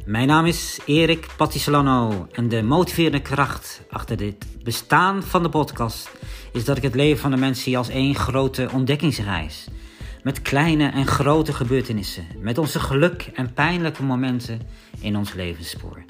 [0.05, 6.11] Mijn naam is Erik Patisolano en de motiverende kracht achter dit bestaan van de podcast
[6.53, 9.69] is dat ik het leven van de mensen zie als één grote ontdekkingsreis.
[10.23, 14.61] Met kleine en grote gebeurtenissen, met onze geluk en pijnlijke momenten
[15.01, 16.05] in ons levensspoor.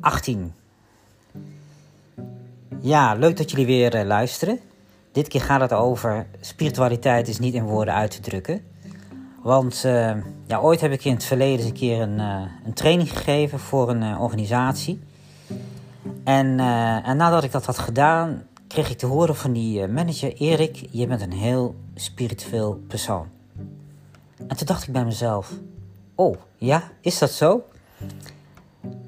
[0.00, 0.57] 18.
[2.88, 4.60] Ja, leuk dat jullie weer uh, luisteren.
[5.12, 8.64] Dit keer gaat het over spiritualiteit is niet in woorden uit te drukken.
[9.42, 12.72] Want uh, ja, ooit heb ik in het verleden eens een keer een, uh, een
[12.72, 15.00] training gegeven voor een organisatie.
[16.24, 16.60] En,
[17.04, 21.06] en, nadat ik dat had gedaan, kreeg ik te horen van die manager: Erik, je
[21.06, 23.26] bent een heel spiritueel persoon.
[24.46, 25.52] En toen dacht ik bij mezelf:
[26.14, 27.62] Oh, ja, is dat zo?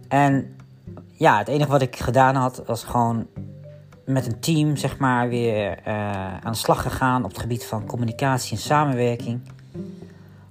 [0.09, 0.57] En
[1.13, 3.27] ja, het enige wat ik gedaan had was gewoon
[4.13, 7.87] met een team zeg maar weer uh, aan de slag gegaan op het gebied van
[7.87, 9.41] communicatie en samenwerking.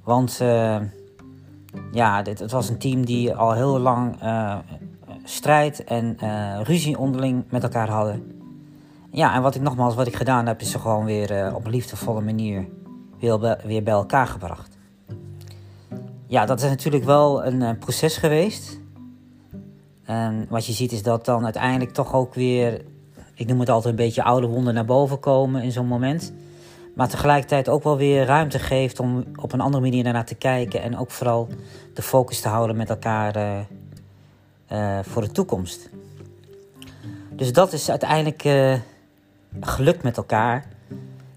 [0.04, 0.78] Want uh,
[1.92, 4.58] ja, dit, het was een team die al heel lang uh,
[5.24, 6.18] strijd en
[6.64, 8.42] ruzie onderling met elkaar hadden.
[9.12, 11.72] Ja, en wat ik nogmaals, wat ik gedaan heb, is ze gewoon weer op een
[11.72, 12.68] liefdevolle manier
[13.20, 14.78] weer, weer bij elkaar gebracht.
[16.28, 18.80] Ja, dat is natuurlijk wel een proces geweest.
[20.04, 22.82] En wat je ziet is dat dan uiteindelijk toch ook weer
[23.40, 26.34] ik noem het altijd een beetje oude wonden naar boven komen in zo'n moment.
[26.96, 30.82] Maar tegelijkertijd ook wel weer ruimte geeft om op een andere manier naar te kijken.
[30.82, 31.48] En ook vooral
[31.94, 33.60] de focus te houden met elkaar uh,
[34.72, 35.90] uh, voor de toekomst.
[37.30, 38.74] Dus dat is uiteindelijk uh,
[39.62, 40.66] gelukt met elkaar.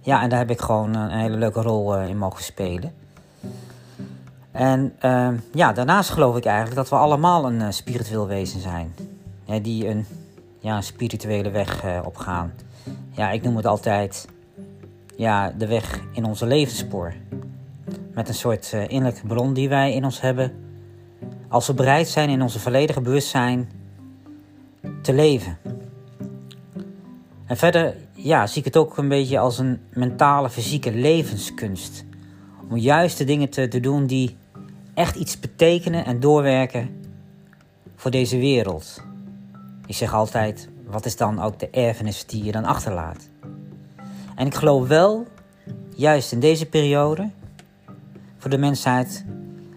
[0.01, 2.93] Ja, en daar heb ik gewoon een hele leuke rol in mogen spelen.
[4.51, 4.95] En
[5.53, 8.95] ja, daarnaast geloof ik eigenlijk dat we allemaal een spiritueel wezen zijn.
[9.63, 10.07] die een
[10.63, 12.53] ja, een spirituele weg uh, opgaan.
[13.11, 14.29] Ja, ik noem het altijd
[15.17, 17.15] ja, de weg in onze levensspoor.
[18.15, 20.53] Met een soort uh, innerlijke bron die wij in ons hebben.
[21.49, 23.71] Als we bereid zijn in onze volledige bewustzijn
[25.03, 25.59] te leven.
[27.47, 32.05] En verder ja, zie ik het ook een beetje als een mentale, fysieke levenskunst.
[32.71, 34.37] Om juist de dingen te, te doen die
[34.95, 36.91] echt iets betekenen en doorwerken
[37.97, 39.03] voor deze wereld.
[39.87, 43.29] Ik zeg altijd, wat is dan ook de erfenis die je dan achterlaat?
[44.35, 45.27] En ik geloof wel,
[45.95, 47.31] juist in deze periode,
[48.39, 49.25] voor de mensheid,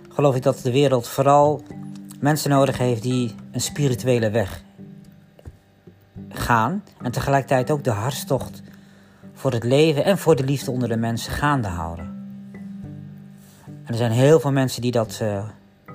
[0.10, 1.62] geloof ik dat de wereld vooral
[2.20, 4.64] mensen nodig heeft die een spirituele weg
[6.30, 6.84] gaan.
[7.02, 8.62] En tegelijkertijd ook de hartstocht
[9.34, 12.06] voor het leven en voor de liefde onder de mensen gaande houden.
[13.64, 15.46] En er zijn heel veel mensen die dat uh,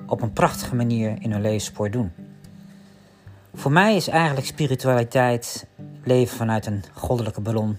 [0.07, 2.11] op een prachtige manier in hun levenspoor doen.
[3.53, 5.65] Voor mij is eigenlijk spiritualiteit
[6.03, 7.77] leven vanuit een goddelijke bron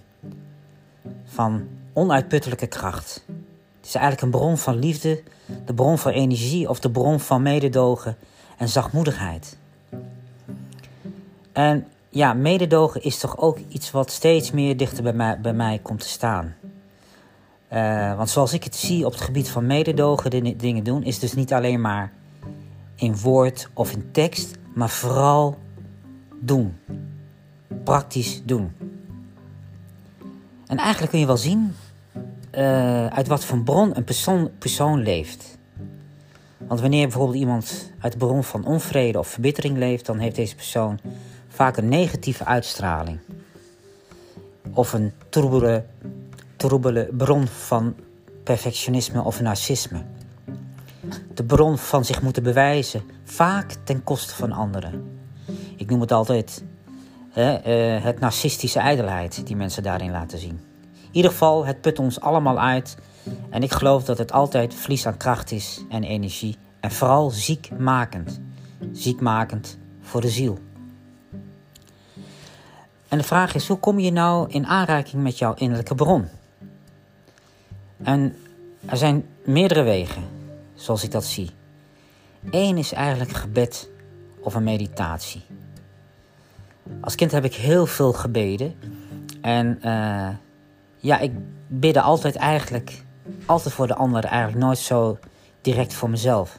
[1.25, 3.25] van onuitputtelijke kracht.
[3.77, 5.23] Het is eigenlijk een bron van liefde,
[5.65, 8.17] de bron van energie of de bron van mededogen
[8.57, 9.57] en zachtmoedigheid.
[11.53, 15.79] En ja, mededogen is toch ook iets wat steeds meer dichter bij mij, bij mij
[15.83, 16.55] komt te staan.
[17.73, 21.19] Uh, want zoals ik het zie op het gebied van mededogen, de dingen doen, is
[21.19, 22.13] dus niet alleen maar
[22.97, 25.59] in woord of in tekst, maar vooral
[26.41, 26.77] doen.
[27.85, 28.73] Praktisch doen.
[30.67, 31.75] En eigenlijk kun je wel zien
[32.55, 35.59] uh, uit wat voor bron een persoon, persoon leeft.
[36.59, 40.55] Want wanneer bijvoorbeeld iemand uit de bron van onvrede of verbittering leeft, dan heeft deze
[40.55, 40.99] persoon
[41.49, 43.19] vaak een negatieve uitstraling.
[44.73, 45.85] Of een troebele,
[46.57, 47.95] troebele bron van
[48.45, 50.03] perfectionisme of narcisme.
[51.35, 53.03] De bron van zich moeten bewijzen,
[53.33, 55.21] vaak ten koste van anderen.
[55.77, 56.65] Ik noem het altijd
[57.31, 57.53] hè,
[57.97, 60.61] uh, het narcistische ijdelheid die mensen daarin laten zien.
[60.93, 62.97] In ieder geval, het put ons allemaal uit.
[63.51, 66.57] En ik geloof dat het altijd verlies aan kracht is en energie.
[66.81, 68.41] En vooral ziekmakend.
[68.93, 70.59] Ziekmakend voor de ziel.
[73.09, 76.29] En de vraag is, hoe kom je nou in aanraking met jouw innerlijke bron?
[78.03, 78.37] En
[78.87, 80.23] er zijn meerdere wegen,
[80.75, 81.51] zoals ik dat zie.
[82.51, 83.91] Eén is eigenlijk gebed
[84.41, 85.43] of een meditatie.
[87.01, 88.75] Als kind heb ik heel veel gebeden.
[89.41, 90.29] En uh,
[90.97, 91.33] ja, ik
[91.67, 93.03] bidde altijd eigenlijk,
[93.47, 95.19] altijd voor de anderen, eigenlijk nooit zo
[95.61, 96.59] direct voor mezelf.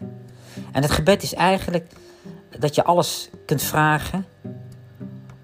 [0.71, 1.91] En het gebed is eigenlijk
[2.59, 4.25] dat je alles kunt vragen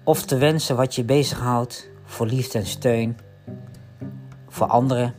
[0.04, 3.18] of te wensen wat je bezighoudt voor liefde en steun,
[4.48, 5.14] voor anderen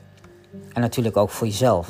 [0.73, 1.89] en natuurlijk ook voor jezelf.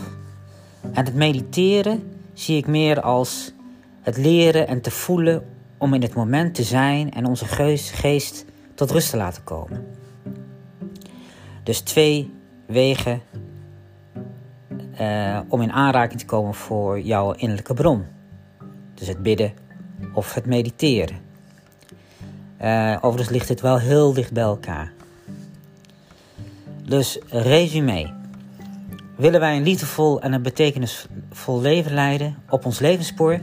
[0.82, 3.54] En het mediteren zie ik meer als
[4.02, 5.46] het leren en te voelen
[5.78, 7.46] om in het moment te zijn en onze
[7.76, 8.46] geest
[8.76, 9.86] tot rust te laten komen.
[11.64, 12.34] Dus twee
[12.66, 13.22] wegen
[15.00, 18.06] uh, om in aanraking te komen voor jouw innerlijke bron.
[18.94, 19.54] Dus het bidden
[20.14, 21.18] of het mediteren.
[22.62, 24.94] Uh, overigens ligt het wel heel dicht bij elkaar.
[26.84, 28.21] Dus resume.
[29.16, 33.40] Willen wij een liefdevol en een betekenisvol leven leiden op ons levensspoor,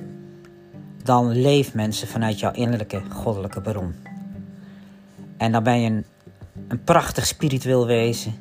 [1.02, 3.94] dan leef mensen vanuit jouw innerlijke goddelijke bron.
[5.36, 6.04] En dan ben je een,
[6.68, 8.34] een prachtig spiritueel wezen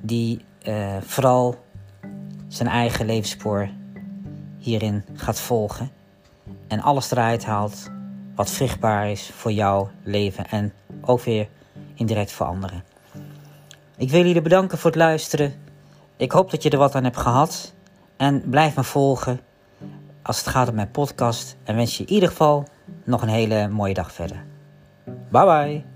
[0.00, 1.64] die uh, vooral
[2.48, 3.68] zijn eigen levensspoor
[4.58, 5.90] hierin gaat volgen
[6.68, 7.90] en alles eruit haalt
[8.34, 11.48] wat vruchtbaar is voor jouw leven en ook weer
[11.94, 12.84] indirect voor anderen.
[13.96, 15.54] Ik wil jullie bedanken voor het luisteren.
[16.20, 17.74] Ik hoop dat je er wat aan hebt gehad.
[18.16, 19.40] En blijf me volgen
[20.22, 21.56] als het gaat om mijn podcast.
[21.64, 22.64] En wens je in ieder geval
[23.04, 24.44] nog een hele mooie dag verder.
[25.04, 25.89] Bye bye.